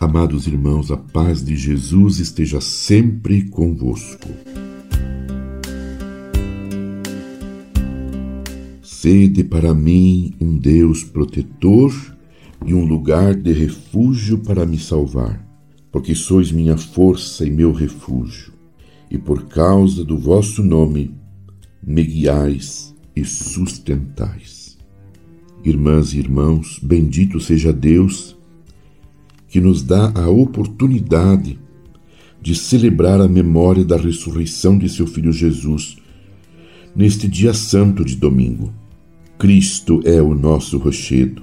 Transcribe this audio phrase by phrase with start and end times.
[0.00, 4.30] Amados irmãos, a paz de Jesus esteja sempre convosco.
[8.80, 11.92] Sede para mim um Deus protetor
[12.64, 15.46] e um lugar de refúgio para me salvar,
[15.92, 18.54] porque sois minha força e meu refúgio,
[19.10, 21.14] e por causa do vosso nome
[21.86, 24.78] me guiais e sustentais.
[25.62, 28.39] Irmãs e irmãos, bendito seja Deus
[29.50, 31.58] que nos dá a oportunidade
[32.40, 35.98] de celebrar a memória da ressurreição de seu Filho Jesus
[36.94, 38.72] neste dia santo de domingo.
[39.38, 41.42] Cristo é o nosso rochedo,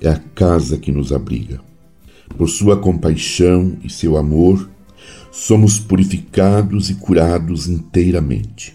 [0.00, 1.60] é a casa que nos abriga.
[2.38, 4.70] Por sua compaixão e seu amor,
[5.32, 8.74] somos purificados e curados inteiramente.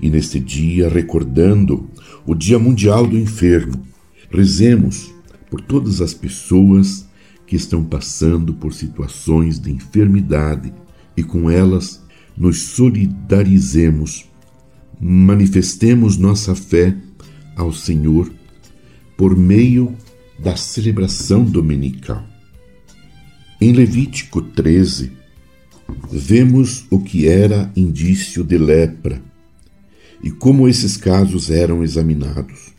[0.00, 1.88] E neste dia, recordando
[2.26, 3.82] o Dia Mundial do Enfermo,
[4.30, 5.12] rezemos
[5.50, 7.06] por todas as pessoas
[7.46, 10.72] que estão passando por situações de enfermidade
[11.16, 12.02] e com elas
[12.36, 14.28] nos solidarizemos,
[15.00, 16.96] manifestemos nossa fé
[17.56, 18.32] ao Senhor
[19.16, 19.94] por meio
[20.38, 22.24] da celebração dominical.
[23.60, 25.12] Em Levítico 13,
[26.10, 29.22] vemos o que era indício de lepra
[30.22, 32.73] e como esses casos eram examinados.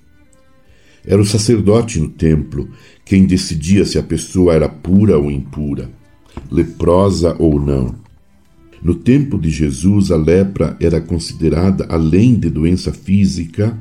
[1.05, 2.69] Era o sacerdote no templo
[3.03, 5.91] quem decidia se a pessoa era pura ou impura,
[6.51, 7.93] leprosa ou não.
[8.81, 13.77] No tempo de Jesus, a lepra era considerada, além de doença física,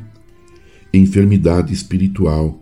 [0.93, 2.61] enfermidade espiritual,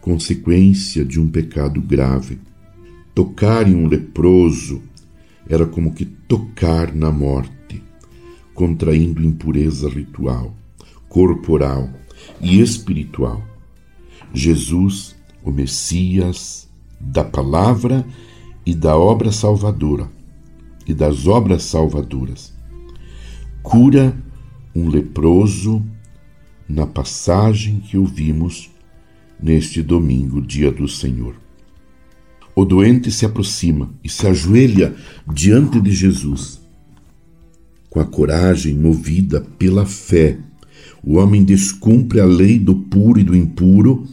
[0.00, 2.38] consequência de um pecado grave.
[3.14, 4.82] Tocar em um leproso
[5.48, 7.82] era como que tocar na morte,
[8.54, 10.54] contraindo impureza ritual,
[11.08, 11.88] corporal
[12.40, 13.57] e espiritual.
[14.32, 16.68] Jesus, o Messias
[17.00, 18.06] da palavra
[18.66, 20.10] e da obra salvadora
[20.86, 22.52] e das obras salvadoras.
[23.62, 24.16] Cura
[24.74, 25.84] um leproso
[26.68, 28.70] na passagem que ouvimos
[29.40, 31.36] neste domingo, dia do Senhor.
[32.54, 34.94] O doente se aproxima e se ajoelha
[35.32, 36.60] diante de Jesus.
[37.88, 40.38] Com a coragem movida pela fé,
[41.02, 44.06] o homem descumpre a lei do puro e do impuro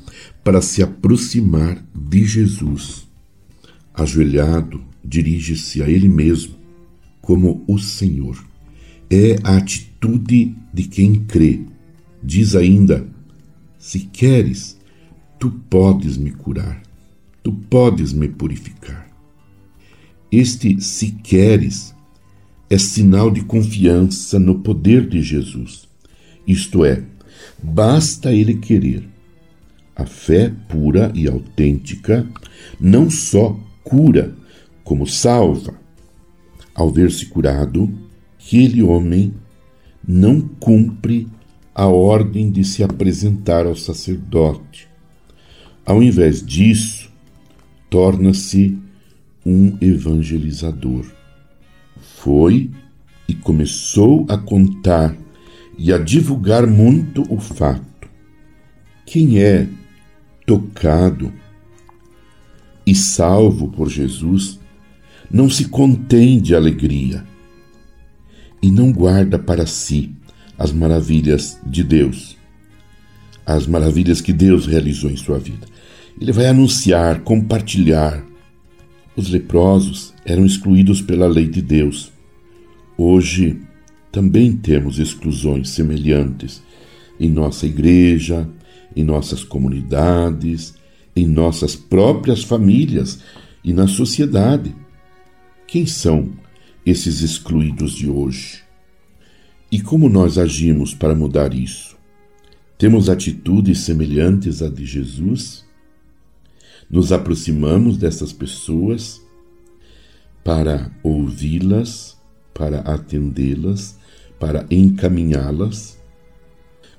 [0.44, 3.08] para se aproximar de Jesus.
[3.94, 6.56] Ajoelhado, dirige-se a Ele mesmo
[7.22, 8.38] como o Senhor.
[9.10, 11.62] É a atitude de quem crê.
[12.24, 13.08] Diz ainda:
[13.78, 14.78] Se queres,
[15.40, 16.82] tu podes me curar,
[17.44, 19.10] tu podes me purificar.
[20.32, 21.96] Este se queres
[22.70, 25.85] é sinal de confiança no poder de Jesus.
[26.48, 27.04] Isto é,
[27.62, 29.16] basta ele querer
[29.96, 32.28] a fé pura e autêntica
[32.80, 34.36] não só cura,
[34.84, 35.74] como salva.
[36.74, 37.90] Ao ver-se curado,
[38.38, 39.34] aquele homem
[40.06, 41.28] não cumpre
[41.74, 44.88] a ordem de se apresentar ao sacerdote.
[45.86, 47.10] Ao invés disso,
[47.90, 48.78] torna-se
[49.46, 51.06] um evangelizador.
[52.18, 52.70] Foi
[53.28, 55.16] e começou a contar
[55.78, 58.10] e a divulgar muito o fato.
[59.06, 59.68] Quem é
[60.46, 61.32] tocado
[62.86, 64.60] e salvo por Jesus,
[65.32, 67.26] não se contém de alegria
[68.62, 70.12] e não guarda para si
[70.58, 72.38] as maravilhas de Deus,
[73.46, 75.68] as maravilhas que Deus realizou em sua vida.
[76.20, 78.24] Ele vai anunciar, compartilhar.
[79.16, 82.12] Os leprosos eram excluídos pela lei de Deus.
[82.98, 83.60] Hoje
[84.16, 86.64] também temos exclusões semelhantes
[87.20, 88.50] em nossa igreja,
[88.96, 90.74] em nossas comunidades,
[91.14, 93.20] em nossas próprias famílias
[93.62, 94.74] e na sociedade.
[95.68, 96.32] Quem são
[96.86, 98.64] esses excluídos de hoje?
[99.70, 101.98] E como nós agimos para mudar isso?
[102.78, 105.66] Temos atitudes semelhantes à de Jesus?
[106.90, 109.22] Nos aproximamos dessas pessoas
[110.42, 112.15] para ouvi-las,
[112.56, 114.00] para atendê-las,
[114.40, 116.00] para encaminhá-las?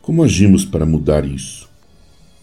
[0.02, 1.68] Como agimos para mudar isso?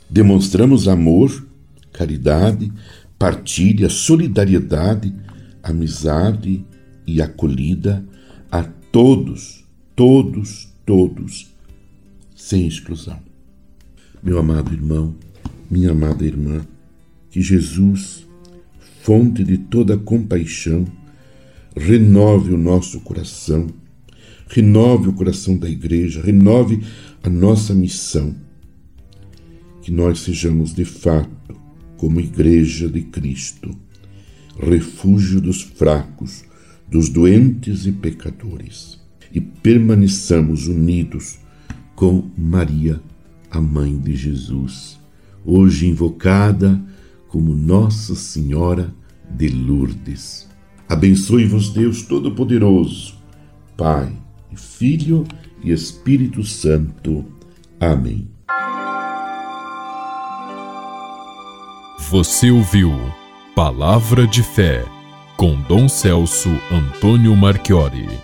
[0.10, 1.48] Demonstramos amor,
[1.94, 2.74] caridade,
[3.18, 5.14] partilha, solidariedade,
[5.62, 6.66] amizade
[7.06, 8.04] e acolhida
[8.52, 9.64] a todos,
[9.96, 11.54] todos, todos,
[12.36, 13.20] sem exclusão.
[14.22, 15.16] Meu amado irmão,
[15.70, 16.66] minha amada irmã,
[17.30, 18.28] que Jesus,
[19.02, 20.86] fonte de toda compaixão,
[21.76, 23.68] renove o nosso coração,
[24.48, 26.82] renove o coração da igreja, renove
[27.24, 28.36] a nossa missão.
[29.82, 31.56] Que nós sejamos de fato
[31.98, 33.76] como Igreja de Cristo,
[34.60, 36.44] refúgio dos fracos,
[36.90, 39.00] dos doentes e pecadores,
[39.34, 41.40] e permaneçamos unidos
[41.96, 43.02] com Maria,
[43.50, 45.00] a mãe de Jesus,
[45.46, 46.82] hoje invocada
[47.28, 48.94] como Nossa Senhora
[49.30, 50.53] de Lourdes.
[50.88, 53.16] Abençoe-vos, Deus Todo-Poderoso,
[53.76, 54.12] Pai,
[54.54, 55.26] Filho
[55.64, 57.26] e Espírito Santo.
[57.80, 58.28] Amém.
[62.10, 62.92] Você ouviu
[63.56, 64.86] Palavra de Fé
[65.38, 68.24] com Dom Celso Antônio Marchiori.